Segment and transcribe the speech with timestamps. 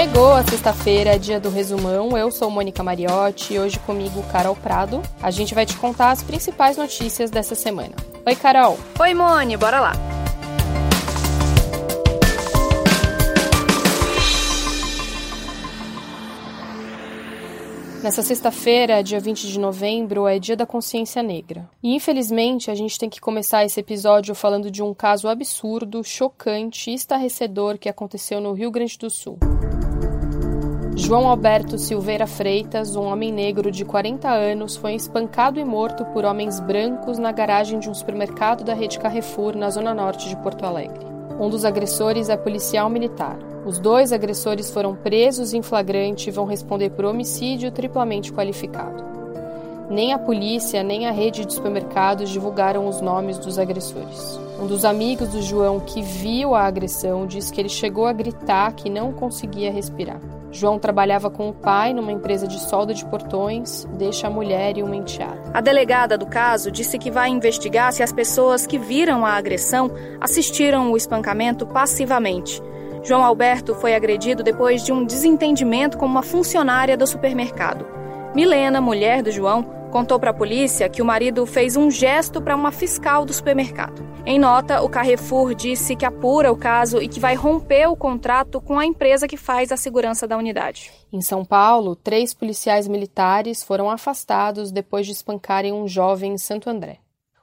[0.00, 2.16] Chegou a sexta-feira, dia do resumão.
[2.16, 5.02] Eu sou Mônica Mariotti e hoje comigo Carol Prado.
[5.22, 7.92] A gente vai te contar as principais notícias dessa semana.
[8.24, 8.78] Oi, Carol.
[8.98, 9.92] Oi, Moni, bora lá.
[18.02, 21.68] Nessa sexta-feira, dia 20 de novembro, é Dia da Consciência Negra.
[21.82, 26.90] E infelizmente a gente tem que começar esse episódio falando de um caso absurdo, chocante
[26.90, 29.38] e estarrecedor que aconteceu no Rio Grande do Sul.
[30.96, 36.24] João Alberto Silveira Freitas, um homem negro de 40 anos, foi espancado e morto por
[36.24, 40.64] homens brancos na garagem de um supermercado da rede Carrefour, na zona norte de Porto
[40.64, 41.04] Alegre.
[41.38, 43.49] Um dos agressores é policial militar.
[43.64, 49.04] Os dois agressores foram presos em flagrante e vão responder por homicídio triplamente qualificado.
[49.90, 54.40] Nem a polícia nem a rede de supermercados divulgaram os nomes dos agressores.
[54.58, 58.72] Um dos amigos do João que viu a agressão diz que ele chegou a gritar
[58.72, 60.20] que não conseguia respirar.
[60.52, 64.82] João trabalhava com o pai numa empresa de solda de portões, deixa a mulher e
[64.82, 65.50] uma enteada.
[65.52, 69.90] A delegada do caso disse que vai investigar se as pessoas que viram a agressão
[70.20, 72.62] assistiram o espancamento passivamente
[73.02, 77.86] João Alberto foi agredido depois de um desentendimento com uma funcionária do supermercado.
[78.34, 82.54] Milena, mulher do João, contou para a polícia que o marido fez um gesto para
[82.54, 84.08] uma fiscal do supermercado.
[84.24, 88.60] Em nota, o Carrefour disse que apura o caso e que vai romper o contrato
[88.60, 90.92] com a empresa que faz a segurança da unidade.
[91.12, 96.70] Em São Paulo, três policiais militares foram afastados depois de espancarem um jovem em Santo
[96.70, 96.98] André.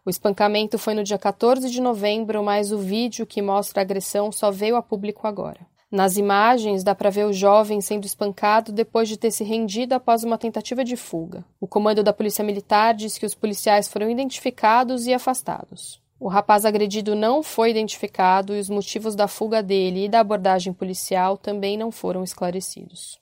[0.07, 4.31] O espancamento foi no dia 14 de novembro, mas o vídeo que mostra a agressão
[4.31, 5.59] só veio a público agora.
[5.91, 10.23] Nas imagens, dá para ver o jovem sendo espancado depois de ter se rendido após
[10.23, 11.43] uma tentativa de fuga.
[11.59, 16.01] O comando da Polícia Militar diz que os policiais foram identificados e afastados.
[16.17, 20.71] O rapaz agredido não foi identificado e os motivos da fuga dele e da abordagem
[20.71, 23.19] policial também não foram esclarecidos.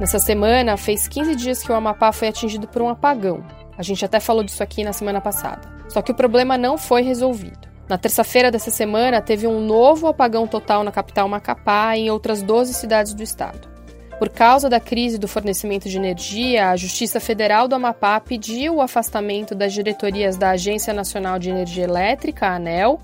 [0.00, 3.44] Nessa semana, fez 15 dias que o Amapá foi atingido por um apagão.
[3.76, 5.68] A gente até falou disso aqui na semana passada.
[5.88, 7.68] Só que o problema não foi resolvido.
[7.88, 12.42] Na terça-feira dessa semana, teve um novo apagão total na capital Macapá e em outras
[12.42, 13.72] 12 cidades do estado.
[14.18, 18.80] Por causa da crise do fornecimento de energia, a Justiça Federal do Amapá pediu o
[18.80, 23.00] afastamento das diretorias da Agência Nacional de Energia Elétrica, ANEL,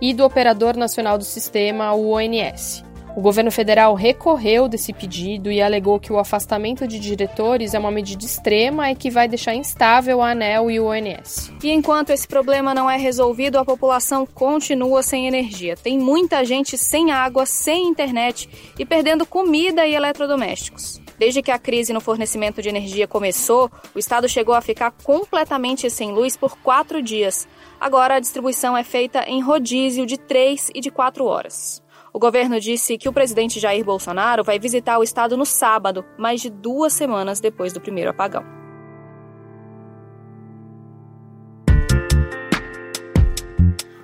[0.00, 2.82] e do Operador Nacional do Sistema, o ONS.
[3.14, 7.90] O governo federal recorreu desse pedido e alegou que o afastamento de diretores é uma
[7.90, 11.52] medida extrema e que vai deixar instável a ANEL e o ONS.
[11.62, 15.76] E enquanto esse problema não é resolvido, a população continua sem energia.
[15.76, 20.98] Tem muita gente sem água, sem internet e perdendo comida e eletrodomésticos.
[21.18, 25.90] Desde que a crise no fornecimento de energia começou, o estado chegou a ficar completamente
[25.90, 27.46] sem luz por quatro dias.
[27.78, 31.82] Agora a distribuição é feita em rodízio de três e de quatro horas.
[32.14, 36.42] O governo disse que o presidente Jair Bolsonaro vai visitar o estado no sábado, mais
[36.42, 38.44] de duas semanas depois do primeiro apagão.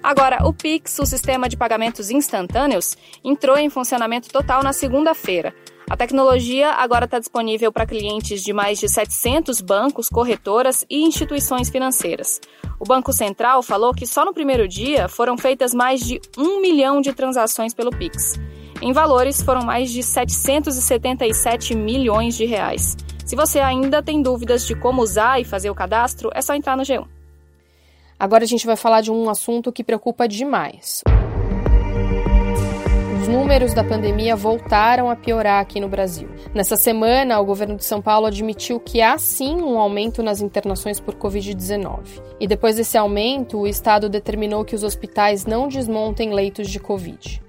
[0.02, 5.54] Agora, o Pix, o sistema de pagamentos instantâneos, entrou em funcionamento total na segunda-feira.
[5.90, 11.69] A tecnologia agora está disponível para clientes de mais de 700 bancos, corretoras e instituições
[11.69, 12.40] financeiras.
[12.80, 17.00] O Banco Central falou que só no primeiro dia foram feitas mais de um milhão
[17.00, 18.38] de transações pelo Pix.
[18.80, 22.96] Em valores, foram mais de 777 milhões de reais.
[23.26, 26.76] Se você ainda tem dúvidas de como usar e fazer o cadastro, é só entrar
[26.76, 27.04] no G1.
[28.18, 31.02] Agora a gente vai falar de um assunto que preocupa demais
[33.28, 36.28] números da pandemia voltaram a piorar aqui no Brasil.
[36.54, 40.98] Nessa semana, o governo de São Paulo admitiu que há sim um aumento nas internações
[40.98, 42.22] por Covid-19.
[42.40, 47.42] E depois desse aumento, o estado determinou que os hospitais não desmontem leitos de Covid.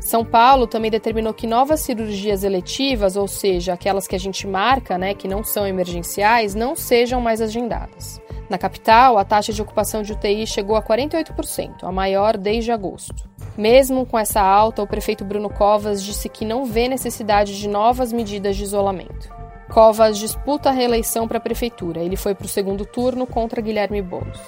[0.00, 4.98] São Paulo também determinou que novas cirurgias eletivas, ou seja, aquelas que a gente marca,
[4.98, 8.20] né, que não são emergenciais, não sejam mais agendadas.
[8.50, 13.31] Na capital, a taxa de ocupação de UTI chegou a 48%, a maior desde agosto.
[13.56, 18.12] Mesmo com essa alta, o prefeito Bruno Covas disse que não vê necessidade de novas
[18.12, 19.28] medidas de isolamento.
[19.70, 22.00] Covas disputa a reeleição para a prefeitura.
[22.00, 24.40] Ele foi para o segundo turno contra Guilherme Boulos.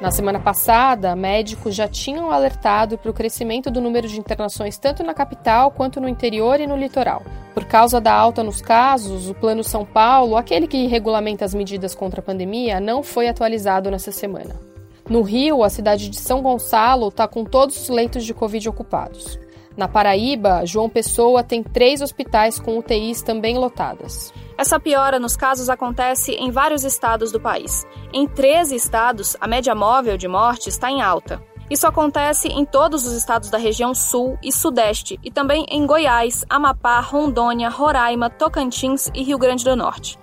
[0.00, 5.02] Na semana passada, médicos já tinham alertado para o crescimento do número de internações tanto
[5.02, 7.22] na capital quanto no interior e no litoral.
[7.52, 11.96] Por causa da alta nos casos, o Plano São Paulo, aquele que regulamenta as medidas
[11.96, 14.67] contra a pandemia, não foi atualizado nessa semana.
[15.08, 19.38] No Rio, a cidade de São Gonçalo está com todos os leitos de Covid ocupados.
[19.74, 24.34] Na Paraíba, João Pessoa tem três hospitais com UTIs também lotadas.
[24.58, 27.86] Essa piora nos casos acontece em vários estados do país.
[28.12, 31.40] Em 13 estados, a média móvel de morte está em alta.
[31.70, 36.44] Isso acontece em todos os estados da região Sul e Sudeste e também em Goiás,
[36.50, 40.18] Amapá, Rondônia, Roraima, Tocantins e Rio Grande do Norte.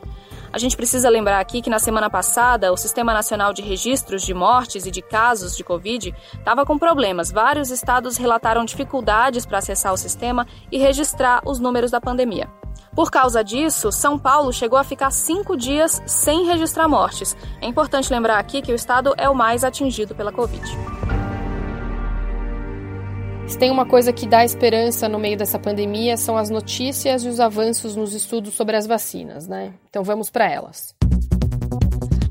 [0.56, 4.34] A gente precisa lembrar aqui que na semana passada o Sistema Nacional de Registros de
[4.34, 7.30] Mortes e de Casos de Covid estava com problemas.
[7.30, 12.48] Vários estados relataram dificuldades para acessar o sistema e registrar os números da pandemia.
[12.96, 17.36] Por causa disso, São Paulo chegou a ficar cinco dias sem registrar mortes.
[17.62, 20.66] É importante lembrar aqui que o estado é o mais atingido pela Covid.
[23.48, 27.28] Se tem uma coisa que dá esperança no meio dessa pandemia são as notícias e
[27.28, 29.74] os avanços nos estudos sobre as vacinas, né?
[29.90, 30.96] Então vamos para elas.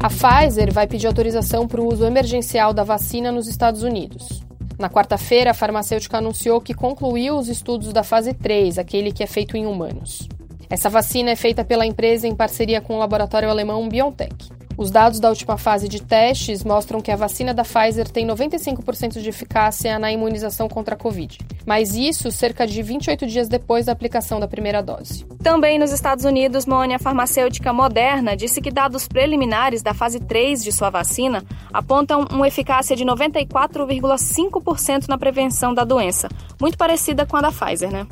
[0.01, 4.43] A Pfizer vai pedir autorização para o uso emergencial da vacina nos Estados Unidos.
[4.79, 9.27] Na quarta-feira, a farmacêutica anunciou que concluiu os estudos da fase 3, aquele que é
[9.27, 10.29] feito em humanos.
[10.69, 14.51] Essa vacina é feita pela empresa em parceria com o laboratório alemão BioNTech.
[14.77, 19.21] Os dados da última fase de testes mostram que a vacina da Pfizer tem 95%
[19.21, 23.93] de eficácia na imunização contra a Covid, mas isso cerca de 28 dias depois da
[23.93, 25.25] aplicação da primeira dose.
[25.43, 30.65] Também nos Estados Unidos, Mônia, a farmacêutica Moderna disse que dados preliminares da fase 3
[30.65, 36.29] de sua vacina apontam uma eficácia de 94,5% na prevenção da doença,
[36.61, 38.09] muito parecida com a da Pfizer, né?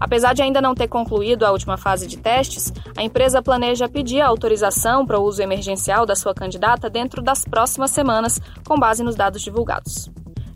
[0.00, 4.22] Apesar de ainda não ter concluído a última fase de testes, a empresa planeja pedir
[4.22, 9.14] autorização para o uso emergencial da sua candidata dentro das próximas semanas, com base nos
[9.14, 10.10] dados divulgados.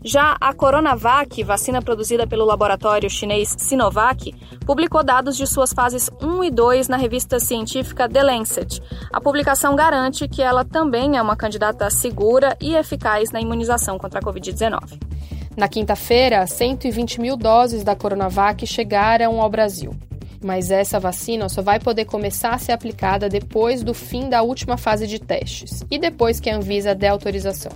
[0.07, 6.43] Já a Coronavac, vacina produzida pelo laboratório chinês Sinovac, publicou dados de suas fases 1
[6.43, 8.83] e 2 na revista científica The Lancet.
[9.11, 14.19] A publicação garante que ela também é uma candidata segura e eficaz na imunização contra
[14.19, 15.14] a Covid-19.
[15.55, 19.95] Na quinta-feira, 120 mil doses da Coronavac chegaram ao Brasil.
[20.43, 24.75] Mas essa vacina só vai poder começar a ser aplicada depois do fim da última
[24.77, 27.71] fase de testes e depois que a Anvisa der autorização.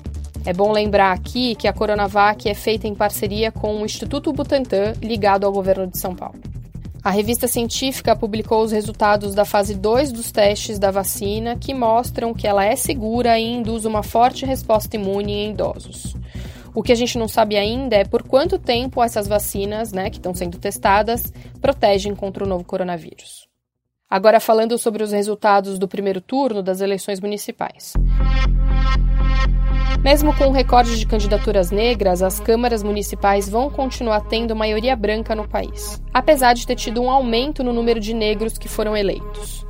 [0.45, 4.93] É bom lembrar aqui que a Coronavac é feita em parceria com o Instituto Butantan,
[5.01, 6.39] ligado ao governo de São Paulo.
[7.01, 12.33] A revista científica publicou os resultados da fase 2 dos testes da vacina, que mostram
[12.33, 16.13] que ela é segura e induz uma forte resposta imune em idosos.
[16.73, 20.17] O que a gente não sabe ainda é por quanto tempo essas vacinas, né, que
[20.17, 23.47] estão sendo testadas, protegem contra o novo coronavírus.
[24.09, 27.93] Agora falando sobre os resultados do primeiro turno das eleições municipais.
[30.03, 35.35] Mesmo com um recorde de candidaturas negras, as câmaras municipais vão continuar tendo maioria branca
[35.35, 39.65] no país, apesar de ter tido um aumento no número de negros que foram eleitos.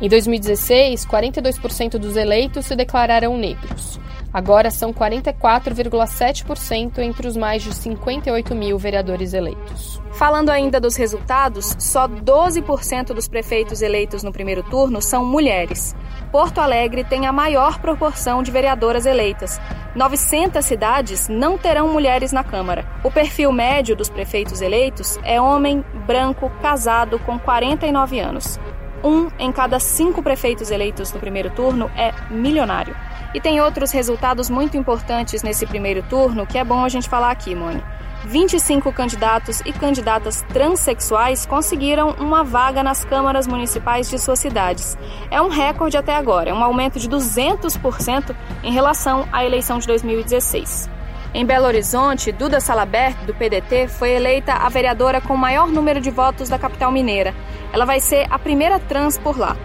[0.00, 3.98] Em 2016, 42% dos eleitos se declararam negros,
[4.34, 10.02] Agora são 44,7% entre os mais de 58 mil vereadores eleitos.
[10.10, 15.94] Falando ainda dos resultados, só 12% dos prefeitos eleitos no primeiro turno são mulheres.
[16.32, 19.60] Porto Alegre tem a maior proporção de vereadoras eleitas.
[19.94, 22.84] 900 cidades não terão mulheres na Câmara.
[23.04, 28.58] O perfil médio dos prefeitos eleitos é homem, branco, casado, com 49 anos.
[29.04, 32.96] Um em cada cinco prefeitos eleitos no primeiro turno é milionário.
[33.34, 37.32] E tem outros resultados muito importantes nesse primeiro turno que é bom a gente falar
[37.32, 37.82] aqui, Moni.
[38.26, 44.96] 25 candidatos e candidatas transexuais conseguiram uma vaga nas câmaras municipais de suas cidades.
[45.30, 49.86] É um recorde até agora, é um aumento de 200% em relação à eleição de
[49.88, 50.88] 2016.
[51.34, 56.08] Em Belo Horizonte, Duda Salabert, do PDT, foi eleita a vereadora com maior número de
[56.08, 57.34] votos da capital mineira.
[57.72, 59.56] Ela vai ser a primeira trans por lá.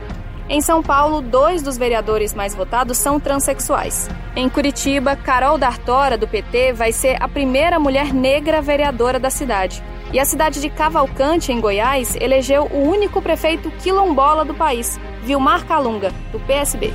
[0.51, 4.09] Em São Paulo, dois dos vereadores mais votados são transexuais.
[4.35, 9.83] Em Curitiba, Carol D'Artora, do PT, vai ser a primeira mulher negra vereadora da cidade.
[10.11, 15.67] E a cidade de Cavalcante, em Goiás, elegeu o único prefeito quilombola do país, Vilmar
[15.67, 16.91] Calunga, do PSB.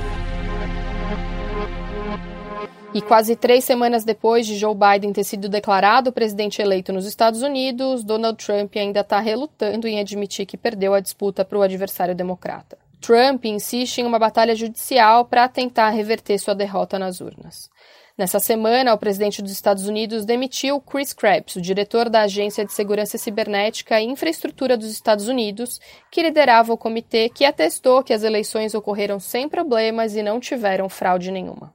[2.93, 7.41] E quase três semanas depois de Joe Biden ter sido declarado presidente eleito nos Estados
[7.41, 12.13] Unidos, Donald Trump ainda está relutando em admitir que perdeu a disputa para o adversário
[12.13, 12.84] democrata.
[13.05, 17.69] Trump insiste em uma batalha judicial para tentar reverter sua derrota nas urnas.
[18.17, 22.73] Nessa semana, o presidente dos Estados Unidos demitiu Chris Krebs, o diretor da Agência de
[22.73, 28.23] Segurança Cibernética e Infraestrutura dos Estados Unidos, que liderava o comitê que atestou que as
[28.23, 31.71] eleições ocorreram sem problemas e não tiveram fraude nenhuma.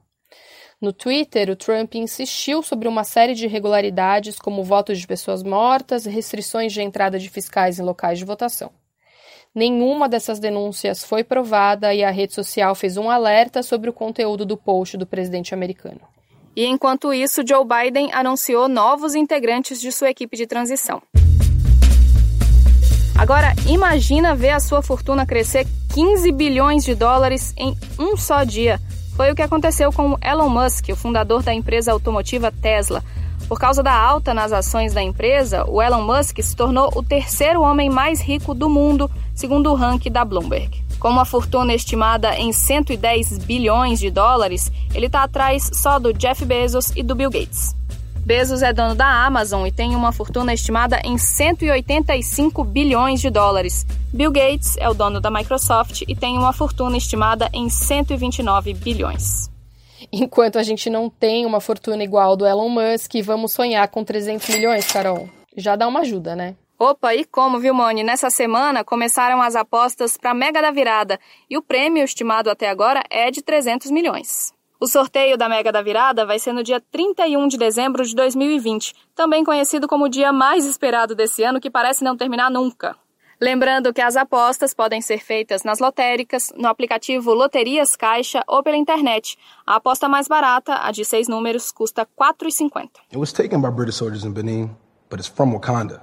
[0.81, 6.03] No Twitter, o Trump insistiu sobre uma série de irregularidades, como votos de pessoas mortas,
[6.03, 8.80] restrições de entrada de fiscais em locais de votação.
[9.53, 14.45] Nenhuma dessas denúncias foi provada e a rede social fez um alerta sobre o conteúdo
[14.45, 15.99] do post do presidente americano.
[16.55, 21.01] E enquanto isso, Joe Biden anunciou novos integrantes de sua equipe de transição.
[23.19, 28.79] Agora, imagina ver a sua fortuna crescer 15 bilhões de dólares em um só dia.
[29.17, 33.03] Foi o que aconteceu com Elon Musk, o fundador da empresa automotiva Tesla.
[33.51, 37.61] Por causa da alta nas ações da empresa, o Elon Musk se tornou o terceiro
[37.61, 40.81] homem mais rico do mundo, segundo o ranking da Bloomberg.
[40.97, 46.45] Com uma fortuna estimada em 110 bilhões de dólares, ele está atrás só do Jeff
[46.45, 47.75] Bezos e do Bill Gates.
[48.25, 53.85] Bezos é dono da Amazon e tem uma fortuna estimada em 185 bilhões de dólares.
[54.13, 59.51] Bill Gates é o dono da Microsoft e tem uma fortuna estimada em 129 bilhões.
[60.11, 64.47] Enquanto a gente não tem uma fortuna igual do Elon Musk, vamos sonhar com 300
[64.49, 65.29] milhões, Carol.
[65.55, 66.55] Já dá uma ajuda, né?
[66.79, 68.03] Opa, e como, viu, Mone?
[68.03, 73.03] Nessa semana começaram as apostas para Mega da Virada e o prêmio estimado até agora
[73.09, 74.51] é de 300 milhões.
[74.79, 78.95] O sorteio da Mega da Virada vai ser no dia 31 de dezembro de 2020,
[79.13, 82.97] também conhecido como o dia mais esperado desse ano, que parece não terminar nunca.
[83.43, 88.77] Lembrando que as apostas podem ser feitas nas lotéricas, no aplicativo Loterias Caixa ou pela
[88.77, 89.35] internet.
[89.65, 92.89] A aposta mais barata, a de seis números, custa R$ 4,50.
[93.11, 94.69] It was taken by British soldiers in Benin,
[95.09, 96.01] but it's from Wakanda,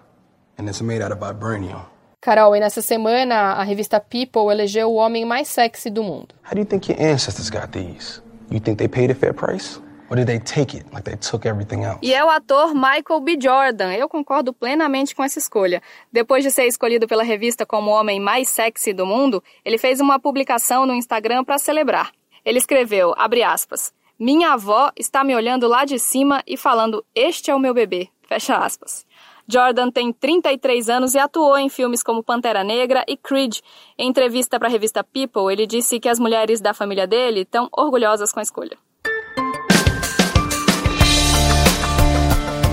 [0.58, 1.86] and it's made out of vibranium.
[2.20, 6.34] Carol, e nessa semana a revista People elegeu o homem mais sexy do mundo.
[6.42, 8.20] How do you think your ancestors got these?
[8.50, 9.80] You think they paid a fair price?
[10.10, 11.98] Or did they take it, like they took everything else?
[12.02, 13.38] E é o ator Michael B.
[13.40, 13.92] Jordan.
[13.92, 15.82] Eu concordo plenamente com essa escolha.
[16.10, 20.00] Depois de ser escolhido pela revista como o homem mais sexy do mundo, ele fez
[20.00, 22.10] uma publicação no Instagram para celebrar.
[22.44, 27.50] Ele escreveu, abre aspas, minha avó está me olhando lá de cima e falando, este
[27.50, 29.06] é o meu bebê, fecha aspas.
[29.46, 33.60] Jordan tem 33 anos e atuou em filmes como Pantera Negra e Creed.
[33.96, 37.68] Em entrevista para a revista People, ele disse que as mulheres da família dele estão
[37.72, 38.76] orgulhosas com a escolha.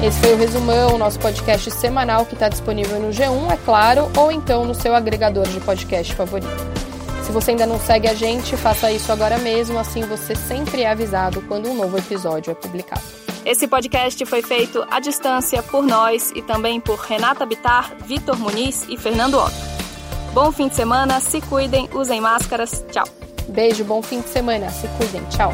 [0.06, 4.32] Esse foi o Resumão, nosso podcast semanal que está disponível no G1, é claro, ou
[4.32, 6.48] então no seu agregador de podcast favorito.
[7.24, 10.92] Se você ainda não segue a gente, faça isso agora mesmo, assim você sempre é
[10.92, 13.02] avisado quando um novo episódio é publicado.
[13.44, 18.86] Esse podcast foi feito à distância por nós e também por Renata Bitar, Vitor Muniz
[18.88, 19.56] e Fernando Otto.
[20.36, 22.86] Bom fim de semana, se cuidem, usem máscaras.
[22.92, 23.08] Tchau.
[23.48, 25.24] Beijo, bom fim de semana, se cuidem.
[25.32, 25.52] Tchau.